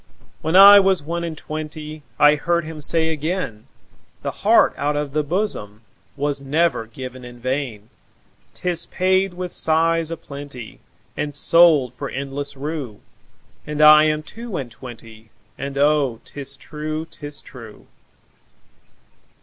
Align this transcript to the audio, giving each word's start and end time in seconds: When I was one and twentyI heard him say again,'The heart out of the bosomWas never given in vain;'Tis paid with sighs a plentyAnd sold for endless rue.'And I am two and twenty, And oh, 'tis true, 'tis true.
When 0.41 0.55
I 0.55 0.79
was 0.79 1.03
one 1.03 1.23
and 1.23 1.37
twentyI 1.37 2.35
heard 2.35 2.65
him 2.65 2.81
say 2.81 3.09
again,'The 3.09 4.31
heart 4.31 4.73
out 4.75 4.97
of 4.97 5.13
the 5.13 5.23
bosomWas 5.23 6.41
never 6.41 6.87
given 6.87 7.23
in 7.23 7.37
vain;'Tis 7.39 8.87
paid 8.87 9.35
with 9.35 9.53
sighs 9.53 10.09
a 10.09 10.17
plentyAnd 10.17 11.35
sold 11.35 11.93
for 11.93 12.09
endless 12.09 12.57
rue.'And 12.57 13.79
I 13.79 14.05
am 14.05 14.23
two 14.23 14.57
and 14.57 14.71
twenty, 14.71 15.29
And 15.55 15.77
oh, 15.77 16.19
'tis 16.25 16.57
true, 16.57 17.05
'tis 17.05 17.39
true. 17.39 17.85